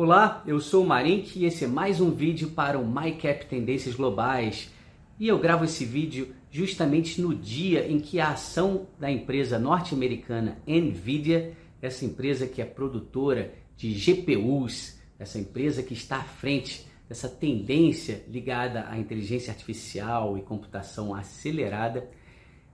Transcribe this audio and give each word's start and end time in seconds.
Olá, 0.00 0.44
eu 0.46 0.60
sou 0.60 0.84
o 0.84 0.86
Marink 0.86 1.36
e 1.36 1.44
esse 1.44 1.64
é 1.64 1.66
mais 1.66 2.00
um 2.00 2.12
vídeo 2.12 2.50
para 2.50 2.78
o 2.78 2.86
MyCap 2.86 3.46
Tendências 3.46 3.96
Globais. 3.96 4.70
E 5.18 5.26
eu 5.26 5.40
gravo 5.40 5.64
esse 5.64 5.84
vídeo 5.84 6.36
justamente 6.52 7.20
no 7.20 7.34
dia 7.34 7.84
em 7.90 7.98
que 7.98 8.20
a 8.20 8.30
ação 8.30 8.86
da 8.96 9.10
empresa 9.10 9.58
norte-americana 9.58 10.58
Nvidia, 10.64 11.52
essa 11.82 12.04
empresa 12.04 12.46
que 12.46 12.62
é 12.62 12.64
produtora 12.64 13.52
de 13.76 13.92
GPUs, 13.92 15.00
essa 15.18 15.36
empresa 15.36 15.82
que 15.82 15.94
está 15.94 16.18
à 16.18 16.22
frente 16.22 16.86
dessa 17.08 17.28
tendência 17.28 18.24
ligada 18.28 18.86
à 18.88 18.96
inteligência 18.96 19.50
artificial 19.50 20.38
e 20.38 20.42
computação 20.42 21.12
acelerada, 21.12 22.08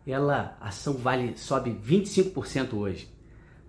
ela 0.06 0.58
a 0.60 0.68
ação 0.68 0.92
vale 0.92 1.38
sobe 1.38 1.70
25% 1.70 2.74
hoje. 2.74 3.08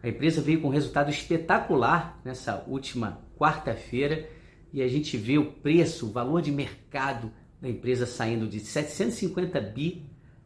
A 0.03 0.09
empresa 0.09 0.41
veio 0.41 0.59
com 0.59 0.67
um 0.67 0.71
resultado 0.71 1.09
espetacular 1.09 2.19
nessa 2.25 2.65
última 2.67 3.23
quarta-feira 3.37 4.29
e 4.73 4.81
a 4.81 4.87
gente 4.87 5.17
vê 5.17 5.37
o 5.37 5.51
preço, 5.51 6.07
o 6.07 6.11
valor 6.11 6.41
de 6.41 6.51
mercado 6.51 7.31
da 7.61 7.69
empresa 7.69 8.05
saindo 8.05 8.47
de 8.47 8.59
750 8.59 9.59
bi 9.61 10.05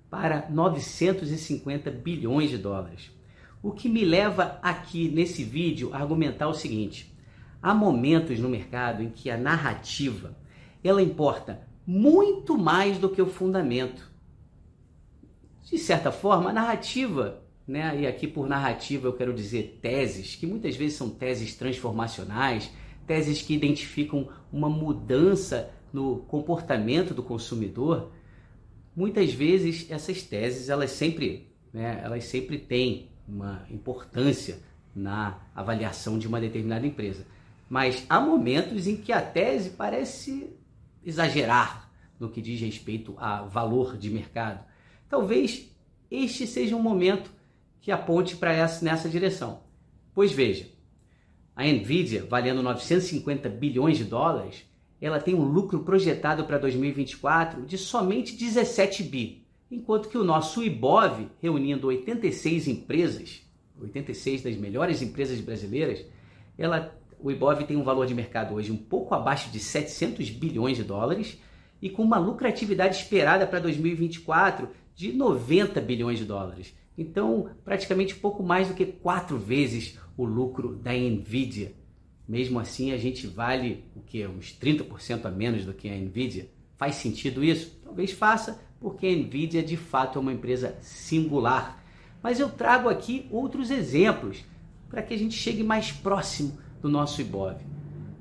para 0.10 0.48
950 0.50 1.90
bilhões 1.92 2.50
de 2.50 2.58
dólares. 2.58 3.12
O 3.62 3.72
que 3.72 3.90
me 3.90 4.06
leva 4.06 4.60
aqui 4.62 5.10
nesse 5.10 5.44
vídeo 5.44 5.94
a 5.94 5.98
argumentar 5.98 6.48
o 6.48 6.54
seguinte: 6.54 7.14
há 7.62 7.74
momentos 7.74 8.40
no 8.40 8.50
mercado 8.50 9.04
em 9.04 9.10
que 9.10 9.30
a 9.30 9.38
narrativa 9.38 10.38
ela 10.84 11.02
importa 11.02 11.68
muito 11.86 12.58
mais 12.58 12.98
do 12.98 13.10
que 13.10 13.22
o 13.22 13.28
fundamento. 13.28 14.10
De 15.70 15.78
certa 15.78 16.12
forma, 16.12 16.50
a 16.50 16.54
narrativa 16.54 17.44
né? 17.70 18.02
E 18.02 18.08
aqui 18.08 18.28
por 18.28 18.48
narrativa 18.48 19.08
eu 19.08 19.14
quero 19.14 19.32
dizer 19.32 19.78
teses, 19.80 20.36
que 20.36 20.48
muitas 20.48 20.76
vezes 20.76 20.98
são 20.98 21.08
teses 21.08 21.54
transformacionais, 21.54 22.72
teses 23.10 23.42
que 23.42 23.56
identificam 23.56 24.30
uma 24.54 24.70
mudança 24.70 25.72
no 25.92 26.20
comportamento 26.28 27.12
do 27.12 27.24
consumidor. 27.24 28.12
Muitas 28.96 29.34
vezes 29.34 29.90
essas 29.90 30.22
teses 30.22 30.70
elas 30.70 30.92
sempre, 30.92 31.52
né, 31.74 32.02
elas 32.04 32.26
sempre 32.26 32.60
têm 32.60 33.10
uma 33.28 33.66
importância 33.72 34.60
na 34.96 35.40
avaliação 35.56 36.20
de 36.20 36.28
uma 36.28 36.40
determinada 36.40 36.86
empresa. 36.86 37.26
Mas 37.68 38.06
há 38.08 38.20
momentos 38.20 38.86
em 38.86 38.96
que 38.96 39.12
a 39.12 39.24
tese 39.24 39.72
parece 39.72 40.56
exagerar 41.04 41.92
no 42.20 42.30
que 42.30 42.44
diz 42.44 42.62
respeito 42.62 43.16
a 43.18 43.42
valor 43.42 43.98
de 43.98 44.12
mercado. 44.12 44.64
Talvez 45.10 45.68
este 46.12 46.46
seja 46.46 46.76
um 46.76 46.84
momento 46.84 47.32
que 47.82 47.92
aponte 47.92 48.36
para 48.36 48.54
essa 48.54 48.86
nessa 48.86 49.10
direção. 49.10 49.64
Pois 50.14 50.32
veja, 50.32 50.68
a 51.60 51.66
Nvidia, 51.66 52.26
valendo 52.26 52.64
950 52.64 53.50
bilhões 53.50 53.98
de 53.98 54.06
dólares, 54.06 54.64
ela 55.02 55.20
tem 55.20 55.36
um 55.36 55.44
lucro 55.44 55.80
projetado 55.80 56.46
para 56.46 56.58
2024 56.58 57.66
de 57.66 57.78
somente 57.78 58.38
17 58.38 59.04
bi, 59.04 59.46
enquanto 59.70 60.08
que 60.08 60.18
o 60.18 60.24
nosso 60.24 60.64
IBOV, 60.64 61.28
reunindo 61.42 61.88
86 61.88 62.70
empresas, 62.70 63.42
86 63.78 64.42
das 64.42 64.56
melhores 64.56 65.02
empresas 65.02 65.42
brasileiras, 65.42 66.06
ela, 66.58 66.98
o 67.20 67.30
IBOV 67.30 67.66
tem 67.66 67.76
um 67.76 67.84
valor 67.84 68.08
de 68.08 68.16
mercado 68.16 68.56
hoje 68.56 68.72
um 68.72 68.78
pouco 68.78 69.14
abaixo 69.14 69.52
de 69.52 69.60
700 69.60 70.30
bilhões 70.30 70.78
de 70.78 70.84
dólares 70.86 71.38
e 71.82 71.90
com 71.90 72.04
uma 72.04 72.18
lucratividade 72.18 72.96
esperada 72.96 73.46
para 73.46 73.60
2024 73.60 74.70
de 74.96 75.12
90 75.12 75.82
bilhões 75.82 76.20
de 76.20 76.24
dólares. 76.24 76.74
Então, 77.00 77.52
praticamente 77.64 78.14
pouco 78.14 78.44
mais 78.44 78.68
do 78.68 78.74
que 78.74 78.86
quatro 78.86 79.38
vezes 79.38 79.98
o 80.18 80.26
lucro 80.26 80.76
da 80.76 80.92
Nvidia. 80.92 81.74
Mesmo 82.28 82.60
assim, 82.60 82.92
a 82.92 82.98
gente 82.98 83.26
vale 83.26 83.86
o 83.96 84.02
que? 84.02 84.28
Uns 84.28 84.52
30% 84.60 85.26
a 85.26 85.32
menos 85.32 85.64
do 85.64 85.74
que 85.74 85.88
a 85.88 85.96
Nvidia. 85.96 86.52
Faz 86.76 86.96
sentido 86.96 87.42
isso? 87.42 87.80
Talvez 87.86 88.12
faça, 88.12 88.62
porque 88.82 89.08
a 89.08 89.16
Nvidia 89.16 89.64
de 89.64 89.78
fato 89.78 90.20
é 90.20 90.22
uma 90.22 90.34
empresa 90.34 90.78
singular. 90.82 91.82
Mas 92.22 92.38
eu 92.38 92.50
trago 92.50 92.90
aqui 92.90 93.28
outros 93.32 93.72
exemplos 93.72 94.44
para 94.90 95.02
que 95.02 95.14
a 95.14 95.18
gente 95.18 95.36
chegue 95.36 95.64
mais 95.64 95.94
próximo 95.94 96.58
do 96.82 96.90
nosso 96.90 97.22
Ibov. 97.22 97.62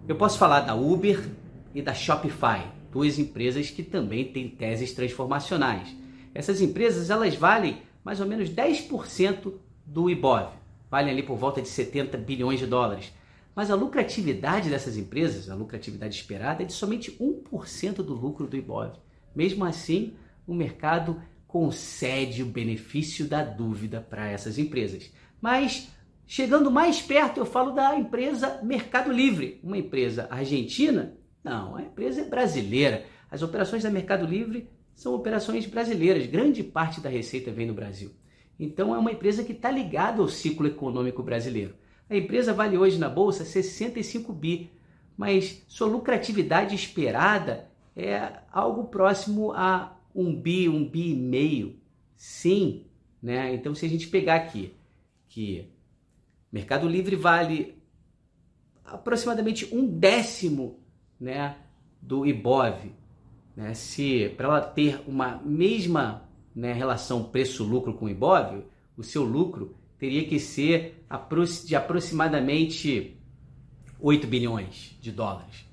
Eu 0.07 0.15
posso 0.15 0.39
falar 0.39 0.61
da 0.61 0.77
Uber 0.77 1.29
e 1.75 1.83
da 1.83 1.95
Shopify, 1.95 2.65
duas 2.93 3.19
empresas 3.19 3.71
que 3.71 3.83
também 3.83 4.27
têm 4.27 4.49
teses 4.49 4.93
transformacionais. 4.93 5.97
Essas 6.33 6.61
empresas 6.61 7.11
elas 7.11 7.35
valem 7.35 7.88
mais 8.09 8.21
ou 8.21 8.27
menos 8.27 8.49
10% 8.49 9.53
do 9.85 10.09
IBOV, 10.09 10.49
valem 10.91 11.13
ali 11.13 11.23
por 11.23 11.37
volta 11.37 11.61
de 11.61 11.69
70 11.69 12.17
bilhões 12.17 12.59
de 12.59 12.67
dólares. 12.67 13.13
Mas 13.55 13.71
a 13.71 13.75
lucratividade 13.75 14.71
dessas 14.71 14.97
empresas, 14.97 15.51
a 15.51 15.55
lucratividade 15.55 16.17
esperada, 16.17 16.63
é 16.63 16.65
de 16.65 16.73
somente 16.73 17.13
1% 17.21 17.97
do 17.97 18.15
lucro 18.15 18.47
do 18.47 18.57
IBOV. 18.57 18.93
Mesmo 19.37 19.63
assim, 19.63 20.15
o 20.47 20.55
mercado 20.55 21.21
concede 21.47 22.43
o 22.43 22.47
benefício 22.47 23.27
da 23.27 23.45
dúvida 23.45 24.01
para 24.01 24.27
essas 24.27 24.57
empresas. 24.57 25.13
Mas, 25.39 25.91
chegando 26.27 26.71
mais 26.71 27.03
perto, 27.03 27.41
eu 27.41 27.45
falo 27.45 27.73
da 27.73 27.95
empresa 27.95 28.59
Mercado 28.63 29.13
Livre, 29.13 29.61
uma 29.63 29.77
empresa 29.77 30.27
argentina? 30.31 31.13
Não, 31.45 31.77
a 31.77 31.83
empresa 31.83 32.23
é 32.23 32.25
brasileira. 32.25 33.05
As 33.31 33.43
operações 33.43 33.83
da 33.83 33.91
Mercado 33.91 34.25
Livre 34.25 34.67
são 34.99 35.15
operações 35.15 35.65
brasileiras, 35.65 36.27
grande 36.27 36.65
parte 36.65 37.01
da 37.01 37.09
receita 37.09 37.53
vem 37.53 37.69
no 37.69 37.73
Brasil. 37.73 38.11
Então 38.59 38.93
é 38.93 38.99
uma 38.99 39.13
empresa 39.13 39.45
que 39.45 39.53
está 39.53 39.71
ligada 39.71 40.21
ao 40.21 40.27
ciclo 40.27 40.67
econômico 40.67 41.23
brasileiro. 41.23 41.77
A 42.11 42.17
empresa 42.17 42.53
vale 42.53 42.77
hoje 42.77 42.99
na 42.99 43.09
bolsa 43.09 43.45
65 43.45 44.33
bi, 44.33 44.73
mas 45.17 45.65
sua 45.69 45.87
lucratividade 45.87 46.75
esperada 46.75 47.71
é 47.95 48.41
algo 48.51 48.89
próximo 48.89 49.53
a 49.53 49.97
um 50.13 50.35
bi, 50.35 50.69
um 50.69 50.85
bi 50.85 51.13
e 51.13 51.15
meio. 51.15 51.77
Sim, 52.17 52.85
né? 53.23 53.55
Então 53.55 53.77
se 53.77 53.87
a 53.87 53.89
gente 53.89 54.09
pegar 54.09 54.35
aqui 54.35 54.75
que 55.29 55.71
Mercado 56.51 56.89
Livre 56.89 57.15
vale 57.15 57.81
aproximadamente 58.85 59.73
um 59.73 59.87
décimo, 59.87 60.81
né, 61.21 61.57
do 62.03 62.27
IBOV, 62.27 62.91
né? 63.59 63.75
Se 63.75 64.29
para 64.37 64.47
ela 64.47 64.61
ter 64.61 65.03
uma 65.05 65.43
mesma 65.45 66.23
né, 66.55 66.73
relação 66.73 67.25
preço-lucro 67.25 67.93
com 67.93 68.07
o 68.07 68.09
Ibov, 68.09 68.63
o 68.97 69.03
seu 69.03 69.25
lucro 69.25 69.75
teria 69.99 70.25
que 70.29 70.39
ser 70.39 71.05
de 71.67 71.75
aproximadamente 71.75 73.21
8 73.99 74.29
bilhões 74.29 74.97
de 75.01 75.11
dólares, 75.11 75.67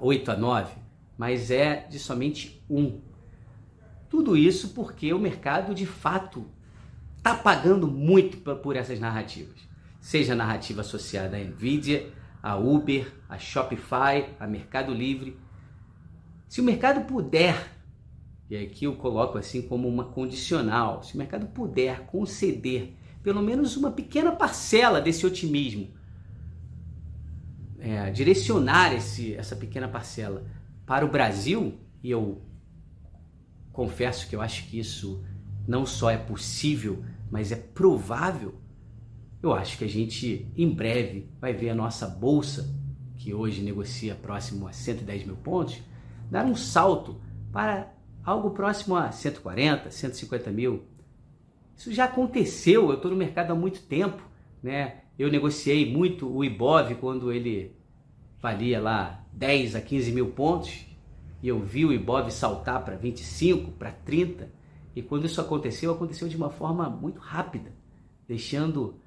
8 0.00 0.32
a 0.32 0.36
9, 0.36 0.74
mas 1.16 1.52
é 1.52 1.86
de 1.88 2.00
somente 2.00 2.60
1. 2.68 3.00
Tudo 4.10 4.36
isso 4.36 4.70
porque 4.70 5.12
o 5.14 5.18
mercado 5.20 5.76
de 5.76 5.86
fato 5.86 6.44
está 7.16 7.36
pagando 7.36 7.86
muito 7.86 8.38
por 8.38 8.74
essas 8.74 8.98
narrativas, 8.98 9.60
seja 10.00 10.32
a 10.32 10.36
narrativa 10.36 10.80
associada 10.80 11.36
à 11.36 11.40
Nvidia, 11.40 12.12
a 12.42 12.56
Uber, 12.56 13.12
a 13.28 13.38
Shopify, 13.38 14.28
a 14.40 14.46
Mercado 14.48 14.92
Livre 14.92 15.45
se 16.48 16.60
o 16.60 16.64
mercado 16.64 17.06
puder, 17.06 17.72
e 18.48 18.56
aqui 18.56 18.84
eu 18.84 18.96
coloco 18.96 19.38
assim 19.38 19.62
como 19.62 19.88
uma 19.88 20.04
condicional, 20.04 21.02
se 21.02 21.14
o 21.14 21.18
mercado 21.18 21.46
puder 21.46 22.06
conceder 22.06 22.94
pelo 23.22 23.42
menos 23.42 23.76
uma 23.76 23.90
pequena 23.90 24.30
parcela 24.30 25.00
desse 25.00 25.26
otimismo, 25.26 25.88
é, 27.80 28.10
direcionar 28.10 28.94
esse, 28.94 29.34
essa 29.34 29.56
pequena 29.56 29.88
parcela 29.88 30.44
para 30.86 31.04
o 31.04 31.10
Brasil, 31.10 31.74
e 32.02 32.10
eu 32.10 32.40
confesso 33.72 34.28
que 34.28 34.36
eu 34.36 34.40
acho 34.40 34.68
que 34.68 34.78
isso 34.78 35.24
não 35.66 35.84
só 35.84 36.08
é 36.08 36.16
possível, 36.16 37.04
mas 37.30 37.50
é 37.50 37.56
provável, 37.56 38.54
eu 39.42 39.52
acho 39.52 39.76
que 39.76 39.84
a 39.84 39.88
gente 39.88 40.46
em 40.56 40.72
breve 40.72 41.28
vai 41.40 41.52
ver 41.52 41.70
a 41.70 41.74
nossa 41.74 42.06
bolsa, 42.06 42.72
que 43.16 43.34
hoje 43.34 43.60
negocia 43.62 44.14
próximo 44.14 44.68
a 44.68 44.72
110 44.72 45.26
mil 45.26 45.36
pontos, 45.36 45.80
dar 46.30 46.44
um 46.44 46.54
salto 46.54 47.20
para 47.52 47.92
algo 48.24 48.50
próximo 48.50 48.96
a 48.96 49.12
140, 49.12 49.90
150 49.90 50.50
mil. 50.50 50.84
Isso 51.76 51.92
já 51.92 52.04
aconteceu, 52.04 52.90
eu 52.90 52.96
estou 52.96 53.10
no 53.10 53.16
mercado 53.16 53.52
há 53.52 53.54
muito 53.54 53.82
tempo. 53.82 54.22
Né? 54.62 55.02
Eu 55.18 55.30
negociei 55.30 55.90
muito 55.90 56.28
o 56.28 56.44
Ibov 56.44 56.94
quando 56.96 57.32
ele 57.32 57.76
valia 58.40 58.80
lá 58.80 59.24
10 59.32 59.76
a 59.76 59.80
15 59.80 60.12
mil 60.12 60.30
pontos 60.32 60.86
e 61.42 61.48
eu 61.48 61.60
vi 61.60 61.84
o 61.84 61.92
Ibov 61.92 62.30
saltar 62.30 62.84
para 62.84 62.96
25, 62.96 63.72
para 63.72 63.92
30. 63.92 64.50
E 64.94 65.02
quando 65.02 65.26
isso 65.26 65.40
aconteceu, 65.40 65.92
aconteceu 65.92 66.26
de 66.26 66.36
uma 66.36 66.50
forma 66.50 66.88
muito 66.88 67.20
rápida, 67.20 67.72
deixando 68.26 68.98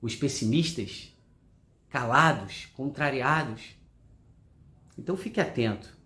os 0.00 0.14
pessimistas 0.14 1.12
calados, 1.88 2.66
contrariados. 2.76 3.74
Então 4.98 5.16
fique 5.16 5.40
atento 5.40 6.03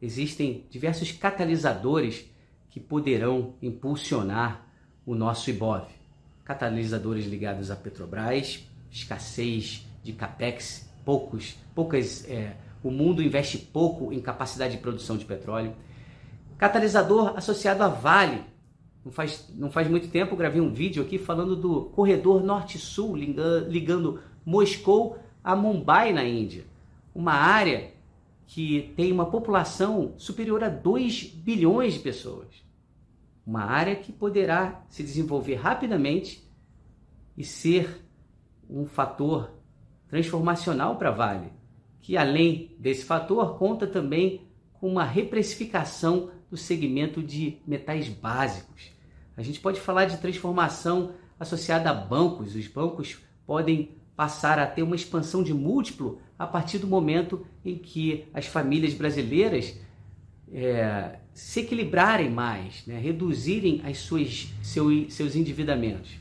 existem 0.00 0.66
diversos 0.70 1.12
catalisadores 1.12 2.24
que 2.70 2.80
poderão 2.80 3.54
impulsionar 3.60 4.66
o 5.04 5.14
nosso 5.14 5.50
IBOV. 5.50 5.86
Catalisadores 6.44 7.26
ligados 7.26 7.70
à 7.70 7.76
Petrobras, 7.76 8.66
escassez 8.90 9.86
de 10.02 10.12
capex 10.12 10.88
poucos, 11.04 11.56
poucas, 11.74 12.24
é, 12.28 12.54
o 12.82 12.90
mundo 12.90 13.22
investe 13.22 13.58
pouco 13.58 14.12
em 14.12 14.20
capacidade 14.20 14.76
de 14.76 14.82
produção 14.82 15.16
de 15.16 15.24
petróleo. 15.24 15.74
Catalisador 16.56 17.36
associado 17.36 17.82
a 17.82 17.88
Vale. 17.88 18.42
Não 19.04 19.10
faz, 19.10 19.48
não 19.54 19.70
faz 19.70 19.88
muito 19.88 20.08
tempo 20.08 20.36
gravei 20.36 20.60
um 20.60 20.72
vídeo 20.72 21.02
aqui 21.02 21.18
falando 21.18 21.56
do 21.56 21.86
corredor 21.86 22.42
norte-sul 22.42 23.16
ligando 23.16 24.20
Moscou 24.44 25.18
a 25.42 25.56
Mumbai 25.56 26.12
na 26.12 26.22
Índia. 26.22 26.64
Uma 27.14 27.32
área 27.32 27.92
que 28.52 28.92
tem 28.96 29.12
uma 29.12 29.26
população 29.26 30.12
superior 30.18 30.64
a 30.64 30.68
2 30.68 31.22
bilhões 31.26 31.94
de 31.94 32.00
pessoas. 32.00 32.48
Uma 33.46 33.62
área 33.62 33.94
que 33.94 34.10
poderá 34.10 34.84
se 34.88 35.04
desenvolver 35.04 35.54
rapidamente 35.54 36.50
e 37.38 37.44
ser 37.44 38.04
um 38.68 38.86
fator 38.86 39.52
transformacional 40.08 40.96
para 40.96 41.12
Vale, 41.12 41.52
que 42.00 42.16
além 42.16 42.74
desse 42.76 43.04
fator 43.04 43.56
conta 43.56 43.86
também 43.86 44.48
com 44.72 44.90
uma 44.90 45.04
reprecificação 45.04 46.32
do 46.50 46.56
segmento 46.56 47.22
de 47.22 47.58
metais 47.64 48.08
básicos. 48.08 48.90
A 49.36 49.42
gente 49.42 49.60
pode 49.60 49.80
falar 49.80 50.06
de 50.06 50.16
transformação 50.16 51.14
associada 51.38 51.88
a 51.88 51.94
bancos. 51.94 52.56
Os 52.56 52.66
bancos 52.66 53.20
podem 53.46 53.94
passar 54.16 54.58
a 54.58 54.66
ter 54.66 54.82
uma 54.82 54.96
expansão 54.96 55.40
de 55.40 55.54
múltiplo 55.54 56.20
a 56.40 56.46
partir 56.46 56.78
do 56.78 56.86
momento 56.86 57.46
em 57.62 57.76
que 57.76 58.24
as 58.32 58.46
famílias 58.46 58.94
brasileiras 58.94 59.78
é, 60.50 61.18
se 61.34 61.60
equilibrarem 61.60 62.30
mais, 62.30 62.86
né? 62.86 62.98
reduzirem 62.98 63.82
as 63.84 63.98
suas, 63.98 64.48
seu, 64.62 65.10
seus 65.10 65.36
endividamentos. 65.36 66.12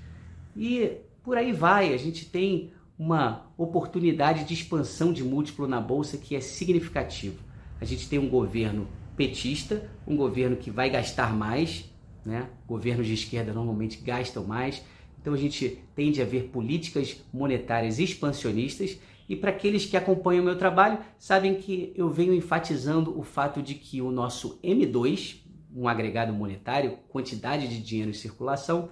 E 0.57 0.97
por 1.23 1.37
aí 1.37 1.53
vai, 1.53 1.93
a 1.93 1.97
gente 1.97 2.25
tem 2.25 2.73
uma 2.97 3.49
oportunidade 3.57 4.43
de 4.43 4.53
expansão 4.53 5.13
de 5.13 5.23
múltiplo 5.23 5.65
na 5.65 5.79
bolsa 5.79 6.17
que 6.17 6.35
é 6.35 6.41
significativo. 6.41 7.39
A 7.79 7.85
gente 7.85 8.09
tem 8.09 8.19
um 8.19 8.27
governo 8.27 8.89
petista, 9.15 9.89
um 10.05 10.17
governo 10.17 10.57
que 10.57 10.69
vai 10.69 10.89
gastar 10.89 11.33
mais, 11.33 11.89
né? 12.25 12.49
Governos 12.67 13.07
de 13.07 13.13
esquerda 13.13 13.53
normalmente 13.53 14.01
gastam 14.01 14.43
mais, 14.43 14.83
então 15.21 15.33
a 15.33 15.37
gente 15.37 15.79
tende 15.95 16.21
a 16.21 16.25
ver 16.25 16.49
políticas 16.49 17.23
monetárias 17.31 17.99
expansionistas 17.99 18.97
e 19.29 19.35
para 19.35 19.51
aqueles 19.51 19.85
que 19.85 19.95
acompanham 19.95 20.41
o 20.41 20.45
meu 20.45 20.57
trabalho, 20.57 20.97
sabem 21.19 21.53
que 21.53 21.93
eu 21.95 22.09
venho 22.09 22.33
enfatizando 22.33 23.17
o 23.17 23.21
fato 23.21 23.61
de 23.61 23.75
que 23.75 24.01
o 24.01 24.11
nosso 24.11 24.59
M2, 24.63 25.35
um 25.73 25.87
agregado 25.87 26.33
monetário, 26.33 26.97
quantidade 27.09 27.67
de 27.67 27.79
dinheiro 27.79 28.09
em 28.09 28.15
circulação, 28.15 28.89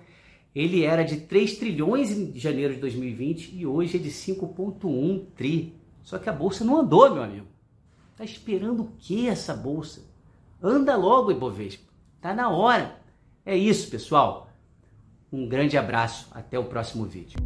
ele 0.54 0.84
era 0.84 1.04
de 1.04 1.18
3 1.22 1.58
trilhões 1.58 2.12
em 2.12 2.38
janeiro 2.38 2.76
de 2.76 2.80
2020 2.80 3.56
e 3.56 3.66
hoje 3.66 3.98
é 3.98 4.00
de 4.00 4.10
5.1 4.10 5.26
tri. 5.36 5.76
Só 6.04 6.20
que 6.20 6.30
a 6.30 6.34
bolsa 6.34 6.64
não 6.64 6.78
andou, 6.78 7.12
meu 7.12 7.24
amigo. 7.24 7.48
Tá 8.16 8.24
esperando 8.24 8.84
o 8.84 8.92
que 9.00 9.28
essa 9.28 9.56
bolsa? 9.56 10.06
Anda 10.62 10.96
logo, 10.96 11.32
Ibovespa. 11.32 11.92
Tá 12.22 12.34
na 12.34 12.50
hora. 12.50 13.00
É 13.44 13.56
isso, 13.58 13.90
pessoal. 13.90 14.50
Um 15.32 15.48
grande 15.48 15.78
abraço, 15.78 16.28
até 16.32 16.58
o 16.58 16.66
próximo 16.66 17.06
vídeo. 17.06 17.38